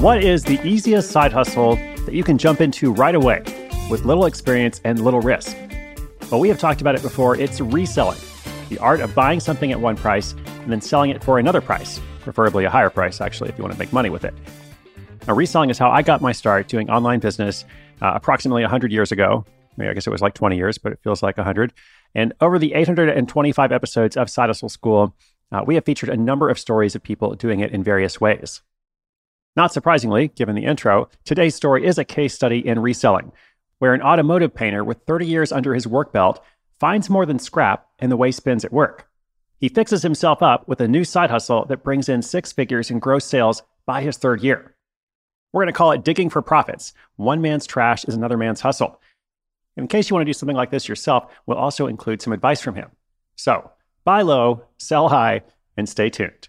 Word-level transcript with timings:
What 0.00 0.22
is 0.22 0.44
the 0.44 0.60
easiest 0.66 1.10
side 1.10 1.32
hustle 1.32 1.74
that 2.08 2.14
you 2.14 2.24
can 2.24 2.38
jump 2.38 2.60
into 2.60 2.92
right 2.92 3.14
away 3.14 3.42
with 3.90 4.04
little 4.04 4.26
experience 4.26 4.80
and 4.84 5.00
little 5.00 5.20
risk. 5.20 5.56
Well, 6.30 6.40
we 6.40 6.48
have 6.48 6.58
talked 6.58 6.80
about 6.80 6.94
it 6.94 7.02
before. 7.02 7.36
It's 7.36 7.60
reselling, 7.60 8.18
the 8.68 8.78
art 8.78 9.00
of 9.00 9.14
buying 9.14 9.40
something 9.40 9.72
at 9.72 9.80
one 9.80 9.96
price 9.96 10.32
and 10.62 10.70
then 10.70 10.80
selling 10.80 11.10
it 11.10 11.22
for 11.22 11.38
another 11.38 11.60
price, 11.60 12.00
preferably 12.20 12.64
a 12.64 12.70
higher 12.70 12.90
price, 12.90 13.20
actually, 13.20 13.50
if 13.50 13.58
you 13.58 13.64
want 13.64 13.72
to 13.72 13.78
make 13.78 13.92
money 13.92 14.10
with 14.10 14.24
it. 14.24 14.34
Now, 15.26 15.34
reselling 15.34 15.70
is 15.70 15.78
how 15.78 15.90
I 15.90 16.02
got 16.02 16.20
my 16.20 16.32
start 16.32 16.68
doing 16.68 16.88
online 16.90 17.20
business 17.20 17.64
uh, 18.00 18.12
approximately 18.14 18.62
100 18.62 18.92
years 18.92 19.12
ago. 19.12 19.44
I 19.80 19.92
guess 19.92 20.06
it 20.06 20.10
was 20.10 20.22
like 20.22 20.34
20 20.34 20.56
years, 20.56 20.78
but 20.78 20.92
it 20.92 21.00
feels 21.04 21.22
like 21.22 21.36
100. 21.36 21.72
And 22.14 22.32
over 22.40 22.58
the 22.58 22.74
825 22.74 23.70
episodes 23.70 24.16
of 24.16 24.28
Side 24.28 24.48
Hustle 24.48 24.68
School, 24.68 25.14
uh, 25.52 25.62
we 25.66 25.76
have 25.76 25.84
featured 25.84 26.08
a 26.08 26.16
number 26.16 26.48
of 26.50 26.58
stories 26.58 26.94
of 26.94 27.02
people 27.02 27.34
doing 27.34 27.60
it 27.60 27.70
in 27.70 27.84
various 27.84 28.20
ways. 28.20 28.62
Not 29.56 29.72
surprisingly, 29.72 30.28
given 30.28 30.54
the 30.54 30.64
intro, 30.64 31.08
today's 31.24 31.54
story 31.54 31.86
is 31.86 31.98
a 31.98 32.04
case 32.04 32.34
study 32.34 32.66
in 32.66 32.78
reselling, 32.78 33.32
where 33.78 33.94
an 33.94 34.02
automotive 34.02 34.54
painter 34.54 34.84
with 34.84 35.02
30 35.06 35.26
years 35.26 35.52
under 35.52 35.74
his 35.74 35.86
work 35.86 36.12
belt 36.12 36.42
finds 36.78 37.10
more 37.10 37.26
than 37.26 37.38
scrap 37.38 37.86
in 37.98 38.10
the 38.10 38.16
way 38.16 38.30
spins 38.30 38.64
at 38.64 38.72
work. 38.72 39.08
He 39.58 39.68
fixes 39.68 40.02
himself 40.02 40.42
up 40.42 40.68
with 40.68 40.80
a 40.80 40.86
new 40.86 41.04
side 41.04 41.30
hustle 41.30 41.64
that 41.66 41.82
brings 41.82 42.08
in 42.08 42.22
six 42.22 42.52
figures 42.52 42.90
in 42.90 43.00
gross 43.00 43.24
sales 43.24 43.62
by 43.86 44.02
his 44.02 44.16
third 44.16 44.42
year. 44.42 44.76
We're 45.52 45.62
going 45.62 45.72
to 45.72 45.76
call 45.76 45.92
it 45.92 46.04
digging 46.04 46.30
for 46.30 46.42
profits. 46.42 46.92
One 47.16 47.40
man's 47.40 47.66
trash 47.66 48.04
is 48.04 48.14
another 48.14 48.36
man's 48.36 48.60
hustle. 48.60 49.00
In 49.76 49.88
case 49.88 50.10
you 50.10 50.14
want 50.14 50.26
to 50.26 50.28
do 50.28 50.34
something 50.34 50.56
like 50.56 50.70
this 50.70 50.88
yourself, 50.88 51.32
we'll 51.46 51.56
also 51.56 51.86
include 51.86 52.20
some 52.20 52.32
advice 52.32 52.60
from 52.60 52.74
him. 52.74 52.90
So, 53.36 53.70
buy 54.04 54.22
low, 54.22 54.64
sell 54.78 55.08
high, 55.08 55.42
and 55.76 55.88
stay 55.88 56.10
tuned. 56.10 56.48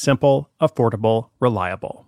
Simple, 0.00 0.48
affordable, 0.60 1.30
reliable. 1.40 2.07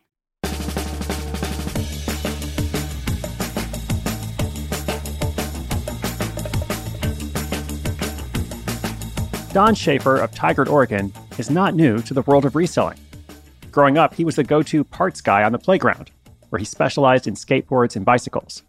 Don 9.53 9.75
Schaefer 9.75 10.15
of 10.15 10.31
Tigard, 10.31 10.69
Oregon, 10.69 11.11
is 11.37 11.49
not 11.49 11.75
new 11.75 12.01
to 12.03 12.13
the 12.13 12.21
world 12.21 12.45
of 12.45 12.55
reselling. 12.55 12.97
Growing 13.69 13.97
up, 13.97 14.13
he 14.13 14.23
was 14.23 14.37
the 14.37 14.45
go 14.45 14.63
to 14.63 14.85
parts 14.85 15.19
guy 15.19 15.43
on 15.43 15.51
the 15.51 15.59
playground, 15.59 16.09
where 16.49 16.59
he 16.59 16.63
specialized 16.63 17.27
in 17.27 17.33
skateboards 17.33 17.97
and 17.97 18.05
bicycles. 18.05 18.63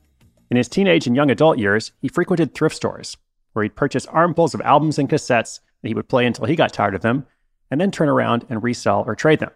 In 0.50 0.56
his 0.56 0.68
teenage 0.68 1.06
and 1.06 1.14
young 1.14 1.30
adult 1.30 1.58
years, 1.58 1.92
he 2.00 2.08
frequented 2.08 2.52
thrift 2.52 2.74
stores, 2.74 3.16
where 3.52 3.62
he'd 3.62 3.76
purchase 3.76 4.06
armfuls 4.06 4.54
of 4.54 4.60
albums 4.62 4.98
and 4.98 5.08
cassettes 5.08 5.60
that 5.82 5.88
he 5.88 5.94
would 5.94 6.08
play 6.08 6.26
until 6.26 6.46
he 6.46 6.56
got 6.56 6.72
tired 6.72 6.96
of 6.96 7.02
them, 7.02 7.26
and 7.70 7.80
then 7.80 7.92
turn 7.92 8.08
around 8.08 8.44
and 8.48 8.64
resell 8.64 9.04
or 9.06 9.14
trade 9.14 9.38
them. 9.38 9.52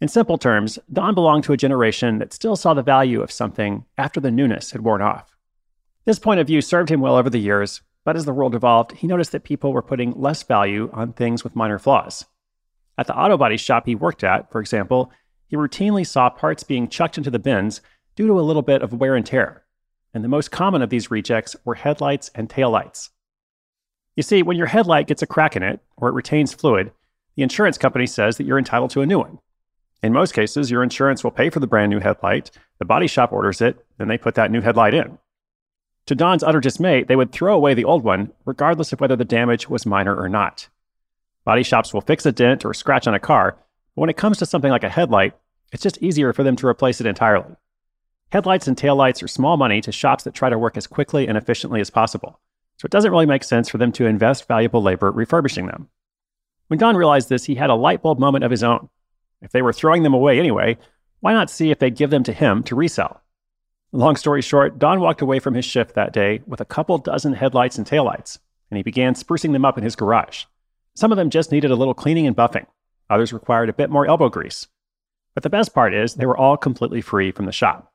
In 0.00 0.06
simple 0.06 0.38
terms, 0.38 0.78
Don 0.92 1.16
belonged 1.16 1.42
to 1.44 1.52
a 1.52 1.56
generation 1.56 2.18
that 2.18 2.32
still 2.32 2.54
saw 2.54 2.74
the 2.74 2.82
value 2.82 3.22
of 3.22 3.32
something 3.32 3.86
after 3.98 4.20
the 4.20 4.30
newness 4.30 4.70
had 4.70 4.82
worn 4.82 5.02
off. 5.02 5.36
This 6.04 6.20
point 6.20 6.38
of 6.38 6.46
view 6.46 6.60
served 6.60 6.90
him 6.90 7.00
well 7.00 7.16
over 7.16 7.28
the 7.28 7.40
years, 7.40 7.82
but 8.08 8.16
as 8.16 8.24
the 8.24 8.32
world 8.32 8.54
evolved, 8.54 8.92
he 8.92 9.06
noticed 9.06 9.32
that 9.32 9.44
people 9.44 9.70
were 9.70 9.82
putting 9.82 10.18
less 10.18 10.42
value 10.42 10.88
on 10.94 11.12
things 11.12 11.44
with 11.44 11.54
minor 11.54 11.78
flaws. 11.78 12.24
At 12.96 13.06
the 13.06 13.14
auto 13.14 13.36
body 13.36 13.58
shop 13.58 13.84
he 13.84 13.94
worked 13.94 14.24
at, 14.24 14.50
for 14.50 14.62
example, 14.62 15.12
he 15.46 15.56
routinely 15.56 16.06
saw 16.06 16.30
parts 16.30 16.62
being 16.62 16.88
chucked 16.88 17.18
into 17.18 17.30
the 17.30 17.38
bins 17.38 17.82
due 18.16 18.26
to 18.26 18.40
a 18.40 18.48
little 18.48 18.62
bit 18.62 18.80
of 18.80 18.94
wear 18.94 19.14
and 19.14 19.26
tear. 19.26 19.62
And 20.14 20.24
the 20.24 20.28
most 20.28 20.50
common 20.50 20.80
of 20.80 20.88
these 20.88 21.10
rejects 21.10 21.54
were 21.66 21.74
headlights 21.74 22.30
and 22.34 22.48
taillights. 22.48 23.10
You 24.16 24.22
see, 24.22 24.42
when 24.42 24.56
your 24.56 24.68
headlight 24.68 25.06
gets 25.06 25.20
a 25.20 25.26
crack 25.26 25.54
in 25.54 25.62
it, 25.62 25.80
or 25.98 26.08
it 26.08 26.14
retains 26.14 26.54
fluid, 26.54 26.92
the 27.36 27.42
insurance 27.42 27.76
company 27.76 28.06
says 28.06 28.38
that 28.38 28.46
you're 28.46 28.56
entitled 28.56 28.88
to 28.92 29.02
a 29.02 29.06
new 29.06 29.18
one. 29.18 29.38
In 30.02 30.14
most 30.14 30.32
cases, 30.32 30.70
your 30.70 30.82
insurance 30.82 31.22
will 31.22 31.30
pay 31.30 31.50
for 31.50 31.60
the 31.60 31.66
brand 31.66 31.90
new 31.90 32.00
headlight, 32.00 32.52
the 32.78 32.86
body 32.86 33.06
shop 33.06 33.34
orders 33.34 33.60
it, 33.60 33.84
then 33.98 34.08
they 34.08 34.16
put 34.16 34.34
that 34.36 34.50
new 34.50 34.62
headlight 34.62 34.94
in. 34.94 35.18
To 36.08 36.14
Don's 36.14 36.42
utter 36.42 36.58
dismay, 36.58 37.02
they 37.02 37.16
would 37.16 37.32
throw 37.32 37.54
away 37.54 37.74
the 37.74 37.84
old 37.84 38.02
one, 38.02 38.32
regardless 38.46 38.94
of 38.94 39.00
whether 39.02 39.14
the 39.14 39.26
damage 39.26 39.68
was 39.68 39.84
minor 39.84 40.16
or 40.16 40.26
not. 40.26 40.70
Body 41.44 41.62
shops 41.62 41.92
will 41.92 42.00
fix 42.00 42.24
a 42.24 42.32
dent 42.32 42.64
or 42.64 42.72
scratch 42.72 43.06
on 43.06 43.12
a 43.12 43.20
car, 43.20 43.58
but 43.94 44.00
when 44.00 44.08
it 44.08 44.16
comes 44.16 44.38
to 44.38 44.46
something 44.46 44.70
like 44.70 44.84
a 44.84 44.88
headlight, 44.88 45.34
it's 45.70 45.82
just 45.82 46.02
easier 46.02 46.32
for 46.32 46.42
them 46.42 46.56
to 46.56 46.66
replace 46.66 47.02
it 47.02 47.06
entirely. 47.06 47.56
Headlights 48.32 48.66
and 48.66 48.74
taillights 48.74 49.22
are 49.22 49.28
small 49.28 49.58
money 49.58 49.82
to 49.82 49.92
shops 49.92 50.24
that 50.24 50.32
try 50.32 50.48
to 50.48 50.58
work 50.58 50.78
as 50.78 50.86
quickly 50.86 51.28
and 51.28 51.36
efficiently 51.36 51.78
as 51.78 51.90
possible, 51.90 52.40
so 52.78 52.86
it 52.86 52.90
doesn't 52.90 53.10
really 53.10 53.26
make 53.26 53.44
sense 53.44 53.68
for 53.68 53.76
them 53.76 53.92
to 53.92 54.06
invest 54.06 54.48
valuable 54.48 54.82
labor 54.82 55.12
refurbishing 55.12 55.66
them. 55.66 55.90
When 56.68 56.78
Don 56.78 56.96
realized 56.96 57.28
this, 57.28 57.44
he 57.44 57.56
had 57.56 57.68
a 57.68 57.74
light 57.74 58.00
bulb 58.00 58.18
moment 58.18 58.44
of 58.44 58.50
his 58.50 58.64
own. 58.64 58.88
If 59.42 59.52
they 59.52 59.60
were 59.60 59.74
throwing 59.74 60.04
them 60.04 60.14
away 60.14 60.38
anyway, 60.38 60.78
why 61.20 61.34
not 61.34 61.50
see 61.50 61.70
if 61.70 61.78
they'd 61.78 61.94
give 61.94 62.08
them 62.08 62.22
to 62.22 62.32
him 62.32 62.62
to 62.62 62.74
resell? 62.74 63.20
Long 63.92 64.16
story 64.16 64.42
short, 64.42 64.78
Don 64.78 65.00
walked 65.00 65.22
away 65.22 65.38
from 65.38 65.54
his 65.54 65.64
shift 65.64 65.94
that 65.94 66.12
day 66.12 66.42
with 66.46 66.60
a 66.60 66.66
couple 66.66 66.98
dozen 66.98 67.32
headlights 67.32 67.78
and 67.78 67.86
taillights, 67.86 68.38
and 68.70 68.76
he 68.76 68.82
began 68.82 69.14
sprucing 69.14 69.52
them 69.52 69.64
up 69.64 69.78
in 69.78 69.84
his 69.84 69.96
garage. 69.96 70.44
Some 70.94 71.10
of 71.10 71.16
them 71.16 71.30
just 71.30 71.50
needed 71.50 71.70
a 71.70 71.76
little 71.76 71.94
cleaning 71.94 72.26
and 72.26 72.36
buffing, 72.36 72.66
others 73.08 73.32
required 73.32 73.70
a 73.70 73.72
bit 73.72 73.88
more 73.88 74.06
elbow 74.06 74.28
grease. 74.28 74.66
But 75.34 75.42
the 75.42 75.48
best 75.48 75.72
part 75.72 75.94
is 75.94 76.14
they 76.14 76.26
were 76.26 76.36
all 76.36 76.58
completely 76.58 77.00
free 77.00 77.32
from 77.32 77.46
the 77.46 77.52
shop. 77.52 77.90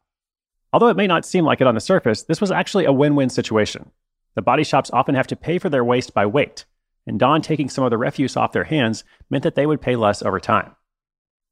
Although 0.72 0.88
it 0.88 0.98
may 0.98 1.06
not 1.06 1.26
seem 1.26 1.46
like 1.46 1.62
it 1.62 1.68
on 1.68 1.76
the 1.76 1.82
surface, 1.82 2.24
this 2.24 2.42
was 2.42 2.50
actually 2.50 2.86
a 2.86 2.92
win 2.92 3.16
win 3.16 3.30
situation. 3.30 3.92
The 4.34 4.42
body 4.42 4.64
shops 4.64 4.90
often 4.92 5.14
have 5.14 5.28
to 5.28 5.36
pay 5.36 5.60
for 5.60 5.70
their 5.70 5.86
waste 5.86 6.16
by 6.16 6.26
weight, 6.26 6.66
and 7.06 7.20
Don 7.20 7.44
taking 7.44 7.70
some 7.70 7.84
of 7.84 7.92
the 7.92 8.00
refuse 8.00 8.36
off 8.36 8.52
their 8.52 8.64
hands 8.64 9.04
meant 9.30 9.44
that 9.44 9.54
they 9.54 9.68
would 9.68 9.82
pay 9.82 9.96
less 9.96 10.24
over 10.24 10.40
time. 10.40 10.76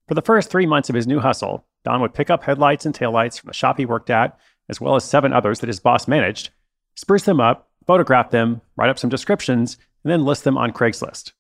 For 0.08 0.16
the 0.16 0.24
first 0.24 0.50
three 0.50 0.66
months 0.66 0.90
of 0.90 0.96
his 0.96 1.06
new 1.06 1.20
hustle, 1.20 1.68
Don 1.84 2.02
would 2.02 2.14
pick 2.14 2.30
up 2.30 2.44
headlights 2.44 2.86
and 2.86 2.94
taillights 2.94 3.40
from 3.40 3.48
the 3.48 3.54
shop 3.54 3.78
he 3.78 3.86
worked 3.86 4.10
at, 4.10 4.38
as 4.70 4.80
well 4.80 4.96
as 4.96 5.04
seven 5.04 5.34
others 5.34 5.60
that 5.60 5.68
his 5.68 5.80
boss 5.80 6.08
managed, 6.08 6.50
spruce 6.96 7.24
them 7.24 7.40
up, 7.40 7.70
photograph 7.86 8.30
them, 8.30 8.62
write 8.76 8.90
up 8.90 9.00
some 9.00 9.10
descriptions, 9.10 9.78
and 10.04 10.12
then 10.12 10.26
list 10.26 10.44
them 10.44 10.58
on 10.58 10.72
Craigslist. 10.72 11.34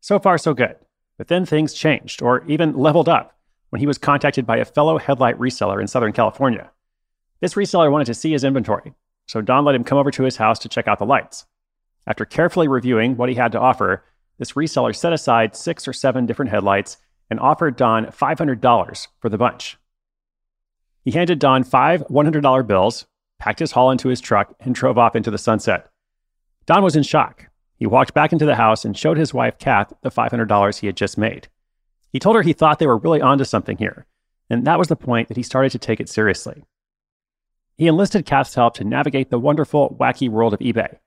So 0.00 0.18
far, 0.18 0.38
so 0.38 0.54
good. 0.54 0.76
But 1.18 1.28
then 1.28 1.46
things 1.46 1.74
changed, 1.74 2.22
or 2.22 2.44
even 2.46 2.76
leveled 2.76 3.08
up, 3.08 3.36
when 3.70 3.80
he 3.80 3.86
was 3.86 3.98
contacted 3.98 4.46
by 4.46 4.56
a 4.56 4.64
fellow 4.64 4.98
headlight 4.98 5.38
reseller 5.38 5.80
in 5.80 5.86
Southern 5.86 6.12
California. 6.12 6.70
This 7.40 7.54
reseller 7.54 7.90
wanted 7.90 8.06
to 8.06 8.14
see 8.14 8.32
his 8.32 8.44
inventory, 8.44 8.94
so 9.26 9.40
Don 9.40 9.64
let 9.64 9.74
him 9.74 9.84
come 9.84 9.98
over 9.98 10.10
to 10.10 10.24
his 10.24 10.36
house 10.36 10.58
to 10.60 10.68
check 10.68 10.88
out 10.88 10.98
the 10.98 11.06
lights. 11.06 11.46
After 12.06 12.24
carefully 12.24 12.68
reviewing 12.68 13.16
what 13.16 13.28
he 13.28 13.34
had 13.34 13.52
to 13.52 13.60
offer, 13.60 14.04
this 14.38 14.52
reseller 14.52 14.94
set 14.94 15.12
aside 15.12 15.54
six 15.54 15.86
or 15.86 15.92
seven 15.92 16.26
different 16.26 16.50
headlights 16.50 16.96
and 17.32 17.40
offered 17.40 17.76
Don 17.76 18.06
$500 18.06 19.08
for 19.18 19.28
the 19.30 19.38
bunch. 19.38 19.78
He 21.02 21.12
handed 21.12 21.38
Don 21.38 21.64
five 21.64 22.02
$100 22.02 22.66
bills, 22.66 23.06
packed 23.40 23.58
his 23.58 23.72
haul 23.72 23.90
into 23.90 24.08
his 24.08 24.20
truck, 24.20 24.54
and 24.60 24.74
drove 24.74 24.98
off 24.98 25.16
into 25.16 25.30
the 25.30 25.38
sunset. 25.38 25.88
Don 26.66 26.84
was 26.84 26.94
in 26.94 27.02
shock. 27.02 27.48
He 27.76 27.86
walked 27.86 28.12
back 28.12 28.32
into 28.32 28.44
the 28.44 28.54
house 28.54 28.84
and 28.84 28.96
showed 28.96 29.16
his 29.16 29.32
wife, 29.32 29.58
Kath, 29.58 29.94
the 30.02 30.10
$500 30.10 30.78
he 30.78 30.86
had 30.86 30.96
just 30.96 31.16
made. 31.16 31.48
He 32.12 32.18
told 32.18 32.36
her 32.36 32.42
he 32.42 32.52
thought 32.52 32.78
they 32.78 32.86
were 32.86 32.98
really 32.98 33.22
onto 33.22 33.44
something 33.44 33.78
here, 33.78 34.06
and 34.50 34.66
that 34.66 34.78
was 34.78 34.88
the 34.88 34.94
point 34.94 35.28
that 35.28 35.38
he 35.38 35.42
started 35.42 35.72
to 35.72 35.78
take 35.78 35.98
it 35.98 36.10
seriously. 36.10 36.64
He 37.78 37.88
enlisted 37.88 38.26
Kath's 38.26 38.54
help 38.54 38.74
to 38.74 38.84
navigate 38.84 39.30
the 39.30 39.38
wonderful, 39.38 39.96
wacky 39.98 40.28
world 40.28 40.52
of 40.52 40.60
eBay. 40.60 40.98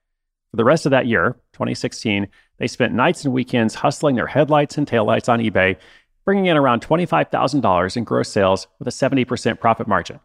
For 0.50 0.58
the 0.58 0.66
rest 0.66 0.88
of 0.88 0.90
that 0.90 1.06
year, 1.06 1.38
2016, 1.54 2.28
they 2.58 2.68
spent 2.68 2.94
nights 2.94 3.24
and 3.24 3.34
weekends 3.34 3.76
hustling 3.76 4.16
their 4.16 4.28
headlights 4.28 4.78
and 4.78 4.88
taillights 4.88 5.30
on 5.30 5.40
eBay 5.40 5.78
bringing 6.26 6.48
in 6.48 6.58
around 6.58 6.82
$25,000 6.82 7.98
in 7.98 8.04
gross 8.04 8.30
sales 8.30 8.68
with 8.80 8.88
a 8.88 8.92
70% 8.92 9.60
profit 9.60 9.88
margin. 9.88 10.20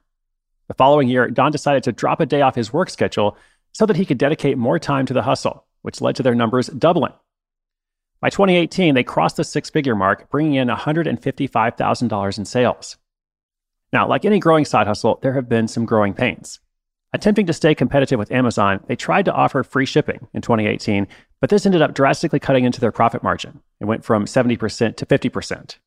The 0.68 0.74
following 0.74 1.08
year, 1.08 1.28
Don 1.28 1.52
decided 1.52 1.82
to 1.84 1.92
drop 1.92 2.20
a 2.20 2.26
day 2.26 2.40
off 2.40 2.54
his 2.54 2.72
work 2.72 2.90
schedule 2.90 3.36
so 3.72 3.86
that 3.86 3.96
he 3.96 4.06
could 4.06 4.18
dedicate 4.18 4.56
more 4.56 4.78
time 4.78 5.06
to 5.06 5.14
the 5.14 5.22
hustle, 5.22 5.66
which 5.82 6.00
led 6.00 6.16
to 6.16 6.22
their 6.22 6.34
numbers 6.34 6.68
doubling. 6.68 7.12
By 8.20 8.30
2018, 8.30 8.94
they 8.94 9.04
crossed 9.04 9.36
the 9.36 9.44
six 9.44 9.70
figure 9.70 9.94
mark, 9.94 10.30
bringing 10.30 10.54
in 10.54 10.68
$155,000 10.68 12.38
in 12.38 12.44
sales. 12.44 12.96
Now, 13.92 14.06
like 14.06 14.24
any 14.24 14.38
growing 14.38 14.64
side 14.64 14.86
hustle, 14.86 15.18
there 15.22 15.32
have 15.32 15.48
been 15.48 15.68
some 15.68 15.84
growing 15.84 16.14
pains. 16.14 16.60
Attempting 17.12 17.46
to 17.46 17.52
stay 17.52 17.74
competitive 17.74 18.18
with 18.18 18.30
Amazon, 18.30 18.84
they 18.86 18.94
tried 18.94 19.24
to 19.24 19.32
offer 19.32 19.64
free 19.64 19.86
shipping 19.86 20.28
in 20.32 20.42
2018, 20.42 21.08
but 21.40 21.50
this 21.50 21.66
ended 21.66 21.82
up 21.82 21.94
drastically 21.94 22.38
cutting 22.38 22.64
into 22.64 22.80
their 22.80 22.92
profit 22.92 23.22
margin. 23.22 23.60
It 23.80 23.86
went 23.86 24.04
from 24.04 24.26
70% 24.26 24.96
to 24.96 25.06
50%. 25.06 25.78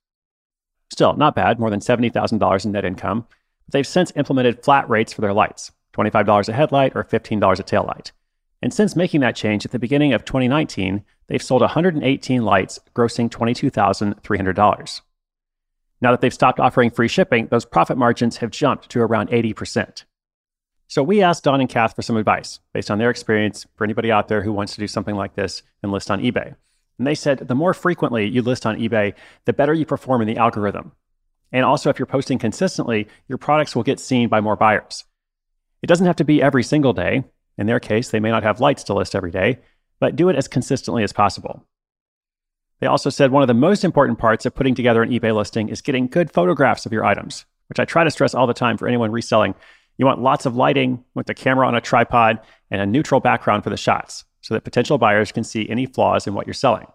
Still, 0.94 1.16
not 1.16 1.34
bad, 1.34 1.60
more 1.60 1.72
than 1.72 1.80
$70,000 1.80 2.66
in 2.66 2.72
net 2.72 2.86
income. 2.86 3.26
They've 3.68 3.88
since 3.88 4.14
implemented 4.16 4.64
flat 4.64 4.88
rates 4.88 5.12
for 5.12 5.22
their 5.22 5.34
lights 5.34 5.72
$25 5.96 6.48
a 6.48 6.54
headlight 6.54 6.92
or 6.96 7.04
$15 7.04 7.60
a 7.60 7.64
tail 7.64 7.84
light. 7.84 8.12
And 8.62 8.72
since 8.72 8.96
making 8.96 9.22
that 9.22 9.36
change 9.36 9.66
at 9.66 9.72
the 9.72 9.80
beginning 9.80 10.14
of 10.14 10.24
2019, 10.24 11.04
they've 11.26 11.42
sold 11.42 11.62
118 11.62 12.44
lights, 12.44 12.80
grossing 12.96 13.28
$22,300. 13.28 15.02
Now 16.00 16.12
that 16.12 16.22
they've 16.22 16.32
stopped 16.32 16.60
offering 16.60 16.92
free 16.92 17.08
shipping, 17.08 17.48
those 17.48 17.66
profit 17.66 17.98
margins 17.98 18.38
have 18.38 18.52
jumped 18.52 18.88
to 18.92 19.02
around 19.02 19.30
80%. 19.30 20.04
So 20.88 21.02
we 21.02 21.24
asked 21.24 21.44
Don 21.44 21.60
and 21.60 21.70
Kath 21.70 21.96
for 21.96 22.04
some 22.04 22.18
advice 22.18 22.60
based 22.72 22.92
on 22.92 23.00
their 23.00 23.10
experience 23.10 23.66
for 23.74 23.84
anybody 23.84 24.12
out 24.12 24.28
there 24.28 24.44
who 24.44 24.54
wants 24.54 24.76
to 24.76 24.80
do 24.80 24.88
something 24.88 25.16
like 25.16 25.34
this 25.34 25.64
and 25.82 25.92
list 25.92 26.12
on 26.12 26.22
eBay. 26.22 26.54
And 26.98 27.08
they 27.08 27.16
said 27.16 27.40
the 27.40 27.56
more 27.56 27.74
frequently 27.74 28.28
you 28.28 28.42
list 28.42 28.66
on 28.66 28.78
eBay, 28.78 29.14
the 29.46 29.54
better 29.54 29.74
you 29.74 29.86
perform 29.86 30.22
in 30.22 30.28
the 30.28 30.38
algorithm. 30.38 30.92
And 31.52 31.66
also, 31.66 31.90
if 31.90 32.00
you're 32.00 32.06
posting 32.06 32.40
consistently, 32.40 33.08
your 33.28 33.38
products 33.38 33.76
will 33.76 33.84
get 33.84 34.00
seen 34.00 34.28
by 34.28 34.42
more 34.42 34.56
buyers. 34.56 35.04
It 35.82 35.88
doesn't 35.88 36.08
have 36.08 36.16
to 36.18 36.24
be 36.24 36.42
every 36.42 36.64
single 36.64 36.94
day. 36.94 37.24
In 37.58 37.68
their 37.68 37.80
case, 37.80 38.10
they 38.10 38.20
may 38.20 38.32
not 38.32 38.44
have 38.44 38.60
lights 38.60 38.84
to 38.86 38.94
list 38.94 39.16
every 39.16 39.32
day, 39.32 39.60
but 40.00 40.16
do 40.16 40.30
it 40.30 40.36
as 40.36 40.48
consistently 40.48 41.04
as 41.04 41.14
possible. 41.14 41.66
They 42.80 42.88
also 42.88 43.10
said 43.10 43.32
one 43.32 43.44
of 43.44 43.48
the 43.48 43.54
most 43.54 43.84
important 43.84 44.18
parts 44.18 44.46
of 44.46 44.56
putting 44.56 44.76
together 44.76 45.04
an 45.04 45.12
eBay 45.12 45.36
listing 45.36 45.70
is 45.70 45.82
getting 45.82 46.08
good 46.08 46.32
photographs 46.32 46.86
of 46.86 46.92
your 46.92 47.06
items, 47.06 47.46
which 47.70 47.80
I 47.80 47.86
try 47.86 48.04
to 48.04 48.12
stress 48.12 48.34
all 48.34 48.48
the 48.48 48.54
time 48.54 48.78
for 48.78 48.88
anyone 48.88 49.12
reselling. 49.12 49.54
You 49.98 50.06
want 50.06 50.22
lots 50.22 50.46
of 50.46 50.56
lighting 50.56 51.04
with 51.14 51.28
the 51.28 51.36
camera 51.36 51.68
on 51.68 51.76
a 51.76 51.82
tripod 51.82 52.40
and 52.72 52.82
a 52.82 52.86
neutral 52.86 53.20
background 53.20 53.64
for 53.64 53.70
the 53.70 53.78
shots 53.78 54.26
so 54.44 54.54
that 54.54 54.64
potential 54.64 54.98
buyers 54.98 55.32
can 55.32 55.44
see 55.44 55.68
any 55.70 55.88
flaws 55.88 56.28
in 56.28 56.36
what 56.36 56.46
you're 56.46 56.54
selling. 56.54 56.86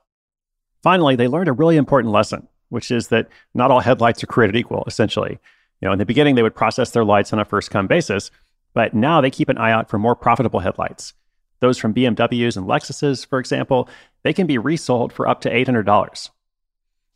Finally, 0.83 1.17
they 1.17 1.27
learned 1.27 1.49
a 1.49 1.53
really 1.53 1.77
important 1.77 2.13
lesson, 2.13 2.47
which 2.69 2.91
is 2.91 3.09
that 3.09 3.29
not 3.55 3.71
all 3.71 3.81
headlights 3.81 4.23
are 4.23 4.29
created 4.29 4.55
equal, 4.55 4.85
essentially. 4.87 5.39
You 5.81 5.89
know, 5.89 5.93
in 5.93 5.99
the 5.99 6.07
beginning, 6.07 6.35
they 6.35 6.43
would 6.43 6.55
process 6.55 6.91
their 6.91 7.05
lights 7.05 7.33
on 7.33 7.41
a 7.41 7.45
first 7.45 7.71
come 7.71 7.87
basis, 7.87 8.31
but 8.75 8.95
now 8.95 9.21
they 9.21 9.31
keep 9.31 9.49
an 9.49 9.59
eye 9.59 9.73
out 9.73 9.89
for 9.89 9.99
more 9.99 10.15
profitable 10.15 10.61
headlights. 10.61 11.15
Those 11.61 11.79
from 11.79 11.95
BMWs 11.95 12.57
and 12.57 12.67
Lexuses, 12.67 13.27
for 13.27 13.39
example, 13.41 13.89
they 14.23 14.33
can 14.33 14.47
be 14.47 14.59
resold 14.59 15.13
for 15.13 15.27
up 15.27 15.41
to 15.41 15.51
$800. 15.51 16.31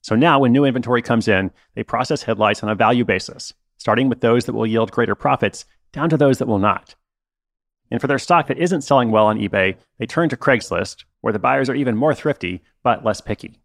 So 0.01 0.17
now, 0.17 0.41
when 0.41 0.51
new 0.51 0.65
inventory 0.65 1.03
comes 1.03 1.29
in, 1.29 1.53
they 1.75 1.85
process 1.85 2.23
headlights 2.23 2.63
on 2.63 2.69
a 2.69 2.75
value 2.75 3.05
basis, 3.05 3.53
starting 3.77 4.09
with 4.09 4.21
those 4.21 4.47
that 4.47 4.55
will 4.55 4.67
yield 4.67 4.91
greater 4.91 5.15
profits 5.15 5.65
down 5.93 6.09
to 6.11 6.17
those 6.17 6.39
that 6.39 6.49
will 6.49 6.59
not. 6.59 6.97
And 7.93 8.01
for 8.01 8.07
their 8.07 8.19
stock 8.19 8.47
that 8.47 8.57
isn't 8.57 8.81
selling 8.81 9.11
well 9.11 9.27
on 9.27 9.39
eBay, 9.39 9.77
they 9.99 10.07
turn 10.07 10.31
to 10.31 10.37
Craigslist, 10.37 11.05
where 11.21 11.35
the 11.35 11.39
buyers 11.39 11.69
are 11.69 11.75
even 11.75 11.95
more 11.95 12.15
thrifty, 12.15 12.63
but 12.83 13.05
less 13.05 13.21
picky. 13.21 13.61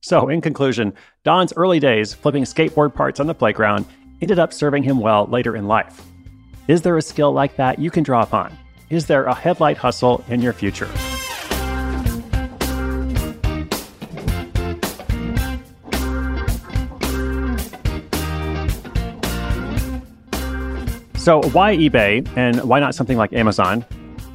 So, 0.00 0.30
in 0.30 0.40
conclusion, 0.40 0.94
Don's 1.22 1.52
early 1.54 1.78
days 1.78 2.14
flipping 2.14 2.44
skateboard 2.44 2.94
parts 2.94 3.20
on 3.20 3.26
the 3.26 3.34
playground 3.34 3.84
ended 4.22 4.38
up 4.38 4.54
serving 4.54 4.84
him 4.84 5.00
well 5.00 5.26
later 5.26 5.54
in 5.54 5.68
life. 5.68 6.00
Is 6.66 6.80
there 6.80 6.96
a 6.96 7.02
skill 7.02 7.30
like 7.30 7.56
that 7.56 7.78
you 7.78 7.90
can 7.90 8.04
draw 8.04 8.22
upon? 8.22 8.56
Is 8.88 9.04
there 9.04 9.24
a 9.24 9.34
headlight 9.34 9.76
hustle 9.76 10.24
in 10.28 10.40
your 10.40 10.54
future? 10.54 10.88
So, 21.24 21.40
why 21.52 21.74
eBay 21.74 22.28
and 22.36 22.62
why 22.64 22.80
not 22.80 22.94
something 22.94 23.16
like 23.16 23.32
Amazon? 23.32 23.82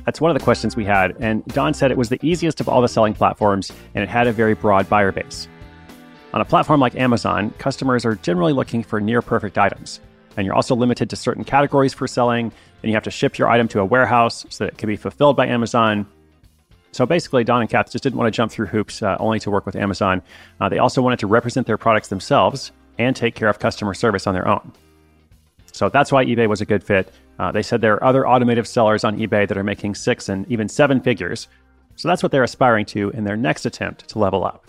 That's 0.06 0.20
one 0.20 0.32
of 0.32 0.36
the 0.36 0.44
questions 0.44 0.76
we 0.76 0.86
had. 0.86 1.16
And 1.20 1.46
Don 1.50 1.72
said 1.72 1.92
it 1.92 1.98
was 1.98 2.10
the 2.10 2.18
easiest 2.26 2.60
of 2.60 2.68
all 2.68 2.82
the 2.82 2.88
selling 2.88 3.14
platforms 3.14 3.72
and 3.94 4.04
it 4.04 4.10
had 4.10 4.26
a 4.26 4.32
very 4.32 4.56
broad 4.56 4.90
buyer 4.90 5.12
base. 5.12 5.48
On 6.34 6.42
a 6.42 6.46
platform 6.46 6.80
like 6.80 6.96
Amazon, 6.96 7.52
customers 7.60 8.06
are 8.06 8.16
generally 8.16 8.54
looking 8.54 8.82
for 8.82 9.00
near 9.00 9.22
perfect 9.22 9.60
items. 9.60 10.00
And 10.36 10.48
you're 10.48 10.56
also 10.56 10.76
limited 10.76 11.12
to 11.12 11.16
certain 11.16 11.44
categories 11.44 11.94
for 11.94 12.08
selling, 12.08 12.46
and 12.82 12.90
you 12.90 12.94
have 12.94 13.04
to 13.04 13.12
ship 13.12 13.38
your 13.38 13.50
item 13.50 13.68
to 13.68 13.82
a 13.82 13.86
warehouse 13.86 14.48
so 14.50 14.64
that 14.64 14.74
it 14.74 14.78
can 14.80 14.88
be 14.88 14.96
fulfilled 14.96 15.38
by 15.38 15.46
Amazon. 15.46 16.08
So 16.92 17.06
basically, 17.06 17.44
Don 17.44 17.62
and 17.62 17.70
Kath 17.70 17.92
just 17.92 18.04
didn't 18.04 18.18
want 18.18 18.34
to 18.34 18.36
jump 18.36 18.52
through 18.52 18.66
hoops 18.66 19.04
uh, 19.04 19.16
only 19.20 19.40
to 19.42 19.52
work 19.52 19.68
with 19.68 19.76
Amazon. 19.76 20.24
Uh, 20.60 20.70
they 20.70 20.80
also 20.80 21.04
wanted 21.04 21.20
to 21.20 21.28
represent 21.28 21.68
their 21.68 21.78
products 21.78 22.08
themselves 22.08 22.72
and 22.98 23.16
take 23.16 23.36
care 23.36 23.48
of 23.48 23.60
customer 23.60 23.94
service 23.94 24.26
on 24.26 24.34
their 24.34 24.48
own. 24.48 24.74
So 25.72 25.90
that's 25.90 26.12
why 26.12 26.26
eBay 26.26 26.48
was 26.48 26.62
a 26.62 26.66
good 26.66 26.84
fit. 26.84 27.14
Uh, 27.38 27.52
they 27.52 27.62
said 27.62 27.82
there 27.82 27.96
are 27.96 28.04
other 28.04 28.28
automotive 28.28 28.68
sellers 28.68 29.04
on 29.04 29.18
eBay 29.18 29.48
that 29.48 29.58
are 29.58 29.64
making 29.64 29.96
six 29.96 30.30
and 30.30 30.50
even 30.52 30.68
seven 30.68 31.00
figures. 31.00 31.48
So 31.96 32.08
that's 32.08 32.24
what 32.24 32.32
they're 32.32 32.44
aspiring 32.44 32.86
to 32.88 33.10
in 33.12 33.24
their 33.24 33.38
next 33.38 33.66
attempt 33.66 34.08
to 34.10 34.20
level 34.20 34.46
up. 34.46 34.66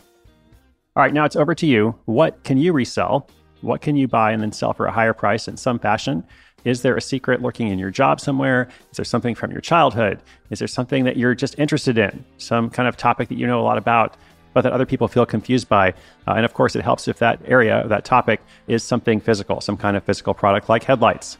All 0.96 1.02
right, 1.02 1.12
now 1.12 1.24
it's 1.24 1.36
over 1.36 1.54
to 1.54 1.66
you. 1.66 1.94
What 2.06 2.42
can 2.44 2.58
you 2.58 2.72
resell? 2.72 3.28
What 3.60 3.80
can 3.80 3.96
you 3.96 4.08
buy 4.08 4.32
and 4.32 4.42
then 4.42 4.52
sell 4.52 4.72
for 4.72 4.86
a 4.86 4.92
higher 4.92 5.12
price 5.12 5.46
in 5.46 5.56
some 5.56 5.78
fashion? 5.78 6.24
Is 6.64 6.82
there 6.82 6.96
a 6.96 7.00
secret 7.00 7.40
lurking 7.40 7.68
in 7.68 7.78
your 7.78 7.90
job 7.90 8.20
somewhere? 8.20 8.68
Is 8.90 8.96
there 8.96 9.04
something 9.04 9.34
from 9.34 9.50
your 9.50 9.60
childhood? 9.60 10.20
Is 10.50 10.58
there 10.58 10.68
something 10.68 11.04
that 11.04 11.16
you're 11.16 11.34
just 11.34 11.58
interested 11.58 11.96
in? 11.96 12.24
Some 12.38 12.68
kind 12.68 12.88
of 12.88 12.96
topic 12.96 13.28
that 13.28 13.38
you 13.38 13.46
know 13.46 13.60
a 13.60 13.62
lot 13.62 13.78
about 13.78 14.16
but 14.52 14.62
that 14.62 14.72
other 14.72 14.86
people 14.86 15.08
feel 15.08 15.26
confused 15.26 15.68
by. 15.68 15.90
Uh, 16.26 16.32
and 16.32 16.44
of 16.44 16.54
course, 16.54 16.76
it 16.76 16.82
helps 16.82 17.08
if 17.08 17.18
that 17.18 17.40
area, 17.44 17.84
that 17.88 18.04
topic, 18.04 18.40
is 18.66 18.82
something 18.82 19.20
physical, 19.20 19.60
some 19.60 19.76
kind 19.76 19.96
of 19.96 20.04
physical 20.04 20.34
product 20.34 20.68
like 20.68 20.84
headlights, 20.84 21.38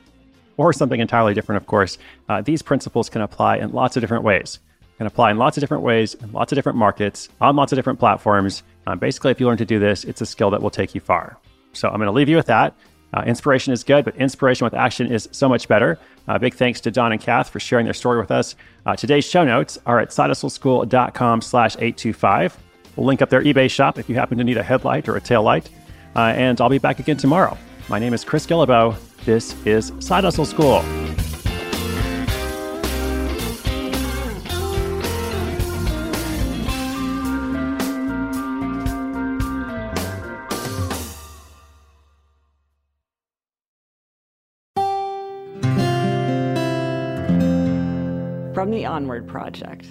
or 0.56 0.72
something 0.72 1.00
entirely 1.00 1.34
different, 1.34 1.60
of 1.60 1.66
course. 1.66 1.98
Uh, 2.28 2.40
these 2.42 2.62
principles 2.62 3.08
can 3.08 3.22
apply 3.22 3.56
in 3.56 3.72
lots 3.72 3.96
of 3.96 4.00
different 4.00 4.24
ways. 4.24 4.58
Can 4.98 5.06
apply 5.06 5.30
in 5.30 5.38
lots 5.38 5.56
of 5.56 5.62
different 5.62 5.82
ways, 5.82 6.14
in 6.14 6.30
lots 6.32 6.52
of 6.52 6.56
different 6.56 6.76
markets, 6.76 7.28
on 7.40 7.56
lots 7.56 7.72
of 7.72 7.76
different 7.76 7.98
platforms. 7.98 8.62
Uh, 8.86 8.94
basically, 8.94 9.30
if 9.30 9.40
you 9.40 9.46
learn 9.46 9.56
to 9.56 9.64
do 9.64 9.78
this, 9.78 10.04
it's 10.04 10.20
a 10.20 10.26
skill 10.26 10.50
that 10.50 10.60
will 10.60 10.70
take 10.70 10.94
you 10.94 11.00
far. 11.00 11.38
So 11.72 11.88
I'm 11.88 11.96
going 11.96 12.06
to 12.06 12.12
leave 12.12 12.28
you 12.28 12.36
with 12.36 12.46
that. 12.46 12.74
Uh, 13.12 13.22
inspiration 13.26 13.72
is 13.72 13.82
good, 13.82 14.04
but 14.04 14.14
inspiration 14.16 14.64
with 14.64 14.74
action 14.74 15.10
is 15.12 15.28
so 15.32 15.48
much 15.48 15.66
better. 15.68 15.98
Uh, 16.28 16.38
big 16.38 16.54
thanks 16.54 16.80
to 16.82 16.90
Don 16.90 17.12
and 17.12 17.20
Kath 17.20 17.50
for 17.50 17.58
sharing 17.58 17.84
their 17.84 17.94
story 17.94 18.20
with 18.20 18.30
us. 18.30 18.54
Uh, 18.86 18.94
today's 18.94 19.24
show 19.24 19.44
notes 19.44 19.78
are 19.86 19.98
at 19.98 20.10
sidehustleschool.com 20.10 21.40
slash 21.40 21.74
825. 21.76 22.56
We'll 23.00 23.06
link 23.06 23.22
up 23.22 23.30
their 23.30 23.42
eBay 23.42 23.70
shop 23.70 23.98
if 23.98 24.10
you 24.10 24.14
happen 24.16 24.36
to 24.36 24.44
need 24.44 24.58
a 24.58 24.62
headlight 24.62 25.08
or 25.08 25.16
a 25.16 25.22
tail 25.22 25.42
light. 25.42 25.70
Uh, 26.14 26.34
and 26.36 26.60
I'll 26.60 26.68
be 26.68 26.76
back 26.76 26.98
again 26.98 27.16
tomorrow. 27.16 27.56
My 27.88 27.98
name 27.98 28.12
is 28.12 28.24
Chris 28.26 28.46
Guillebeau. 28.46 28.94
This 29.24 29.56
is 29.64 29.90
Side 30.00 30.24
Hustle 30.24 30.44
School. 30.44 30.82
From 48.52 48.70
the 48.70 48.84
Onward 48.84 49.26
Project. 49.26 49.86